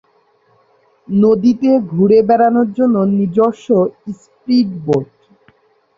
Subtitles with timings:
[1.07, 3.67] নদীতে ঘুরে বেড়ানোর জন্য নিজস্ব
[4.19, 5.07] স্প্রিডবোট।